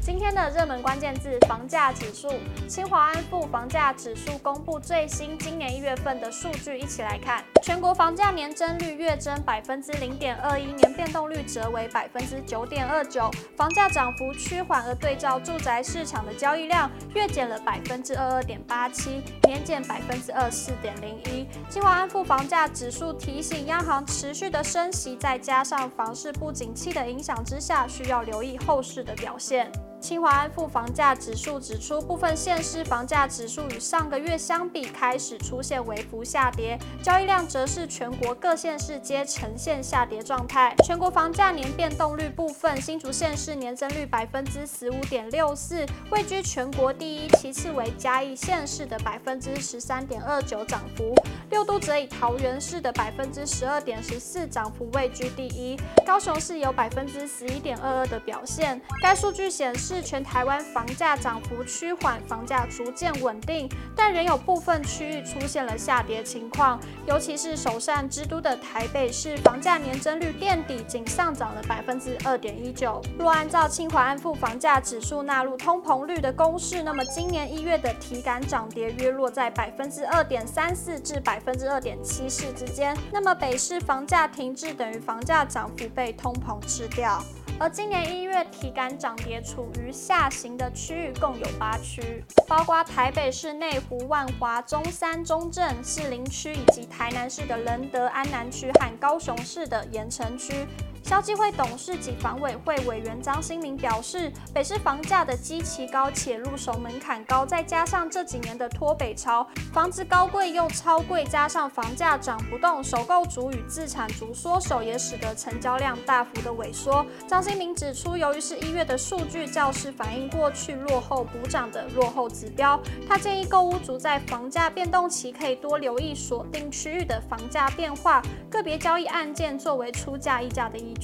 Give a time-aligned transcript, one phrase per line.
[0.00, 2.32] 今天的热门关键字：房价指数。
[2.66, 7.44] 清华安富房价指数公布最新今年一月份的数据，一起来看。
[7.62, 14.82] 全国房价年增率月增百分之零点二一，年变动率则为百分之九点二九，房价涨幅趋缓。
[14.86, 21.46] 而对照住宅市场的交易量，月减了百分之二二点八七，年减百分之二四点零一。
[21.68, 29.70] 清华安富房价指数提醒，央行持续的升息，再加上房市不景气的影响之下，需要留意后市的表现。
[30.00, 40.74] 清华安富房价指数指出，部分县市房价指数与上个月相比开始出现微幅下跌，交易量则是全国各县市皆呈现下跌状态。
[40.84, 51.14] 全国房价年变动率部分，新竹县市年增率百分之十五点六四，位居全国第一，其次为嘉义县市的百分之十三点二九涨幅，
[51.50, 58.80] 六都则以桃园市的百分之十二点十四涨幅位居第一，高雄市有百分之十一点二二的表现。
[59.02, 59.89] 该数据显示。
[59.90, 73.02] 是全台湾房价涨幅趋缓，房价逐渐稳定，但仍有部分区域出现了下跌情况，尤其是首善之都的台北市，房价年增率垫底，仅上涨了百分之二点一九。
[73.18, 82.96] 若按照清华安富房价指数纳入通膨率的公式，那么今年一月的体感涨跌约落在百分之二点三四至百分之二点七四之间。
[83.12, 87.20] 那么北市房价停滞等于房价涨幅被通膨吃掉。
[87.62, 100.66] 而今年一月体感涨跌处于下行的区域共有八区，包括台北市内湖、万华、中山、中正、士林区，以及台南市的仁德、安南区和高雄市的盐城区。
[101.10, 117.04] 消基会董事及房委会委员张新明表示，北市房价的基期高且入手门槛高，再加上这几年的脱北潮，房子高贵又超贵，加上房价涨不动，首购族与自产族缩手，也使得成交量大幅的萎缩。
[117.26, 130.94] 张新明指出，由于是一月的数据较是反映过去落后补涨的落后指标，他建议购屋族在房价变动期可以多留意锁定区域的房价变化，个别交易案件作为出价议价的依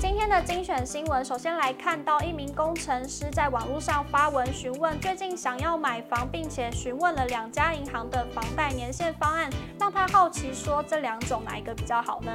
[0.00, 12.32] 今天的精选新闻，首先来看到一名工程师在网络上发文询问最近想要买房，并且询问了两家银行的房贷年限方案，让他好奇说这两种哪一个比较好呢？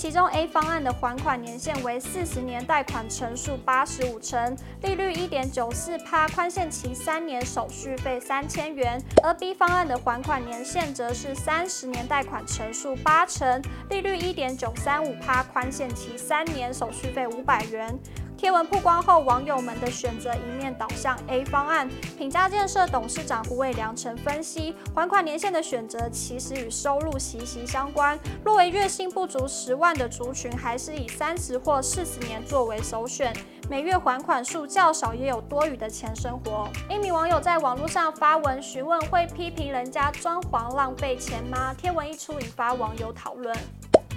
[0.00, 17.94] 其中 A 方案的还款年限为四十年，贷款成数八十五成，利率一点九四趴，宽限期三年，手续费三千元；而 B 方案的还款年限则是三十年，贷款成数八成，利率一点九三五趴，宽限期三年，手续费五百元。
[18.40, 21.86] 贴文曝光后，网友们的选择一面倒向 A 方案。
[22.16, 28.18] 品佳建设董事长胡伟良曾分析，还款年限的选择其实与收入息息相关。
[28.42, 33.30] 若为月薪不足十万的族群，还是以三十或四十年作为首选。
[33.68, 36.66] 每月还款数较少，也有多余的钱生活。
[36.88, 41.74] 一名网友在网络上发文询问，会批评人家装潢浪费钱吗？
[41.74, 43.54] 贴文一出，引发网友讨论。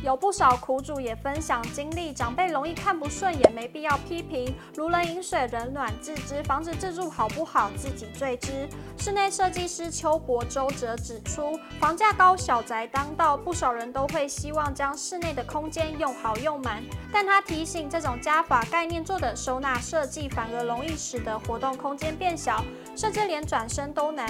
[0.03, 4.53] 有不少苦主也分享经历，长辈容易看不顺，也没必要批评。
[4.75, 8.67] 如人饮水，冷暖自知，房子自住好不好，自己最知。
[8.97, 16.83] 室内设计师邱伯周则指出，房价高，小宅当道，不少人都会希望将室内的空间用好用满。
[17.09, 22.61] 但他提醒，这种加法概念做的收纳设计，反而容易使得活动空间变小，
[22.93, 24.29] 甚至连转身都难。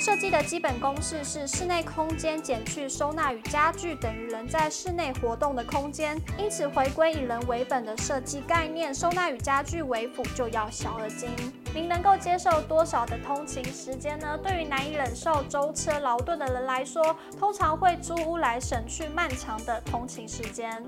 [0.00, 6.20] 设计的基本公式是：室内空间减去收纳与家具等于人在室内活动的空间。
[6.36, 11.30] 因此，回归以人为本的设计概念，收纳与家具为辅，就要小而精。
[11.74, 14.36] 您能够接受多少的通勤时间呢？
[14.42, 20.84] 对于难以忍受舟车劳顿的人来说，通常会租屋来省去漫长的通勤时间。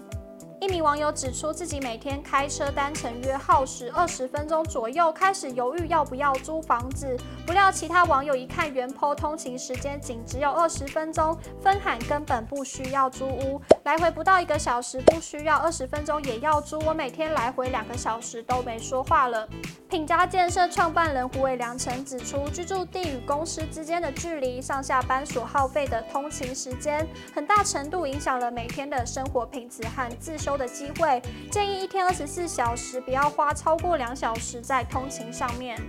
[0.65, 7.15] 一名网友指出，自己每天开车单程约耗时二十分钟左右，开始犹豫要不要租房子。
[7.47, 16.79] 不料其他网友一看原坡通勤时间仅只有二十分钟，分喊根本不需要租屋，来回不到一个小时，不需要二十分钟也要租。
[16.87, 19.47] 我每天来回两个小时都没说话了。
[19.91, 31.21] 品佳建设创办人胡伟良曾指出，居住地与公司之间的距离、上下班所耗费的通勤时间，很大程度影响了每天的生活品质和自修的机会。
[31.51, 35.81] 建议一天二十四小时不要花超过两小时在通勤上面。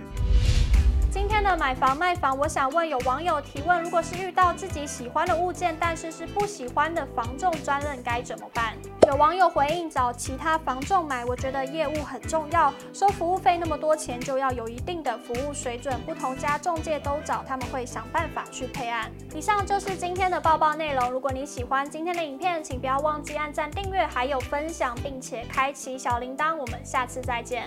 [1.16, 8.74] 今天的买房卖房，我想问有网友提问：如果是遇到自己喜欢的物件，但是是不喜欢的房仲专任，该怎么办？
[9.08, 19.10] 有网友回应：找其他房仲买，我觉得业务很重要，收服务费那么多钱，就要有一定的服务水准，不同家中介都找，他们会想办法去配案。
[19.34, 21.10] 以上就是今天的报报内容。
[21.10, 26.54] 如果你喜欢今天的影片，请不要忘记按赞、订阅，还有分享，并且开启小铃铛。
[26.54, 27.66] 我们下次再见。